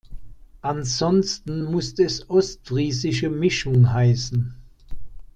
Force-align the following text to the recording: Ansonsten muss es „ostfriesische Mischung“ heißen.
Ansonsten 0.63 1.61
muss 1.65 1.93
es 1.99 2.27
„ostfriesische 2.27 3.29
Mischung“ 3.29 3.93
heißen. 3.93 4.55